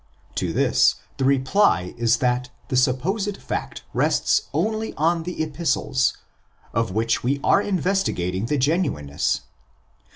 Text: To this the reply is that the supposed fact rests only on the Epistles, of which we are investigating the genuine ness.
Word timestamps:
To 0.33 0.51
this 0.51 0.95
the 1.17 1.25
reply 1.25 1.93
is 1.95 2.17
that 2.17 2.49
the 2.69 2.75
supposed 2.75 3.37
fact 3.37 3.83
rests 3.93 4.49
only 4.51 4.95
on 4.95 5.21
the 5.21 5.43
Epistles, 5.43 6.17
of 6.73 6.91
which 6.91 7.21
we 7.23 7.39
are 7.43 7.61
investigating 7.61 8.47
the 8.47 8.57
genuine 8.57 9.05
ness. 9.05 9.41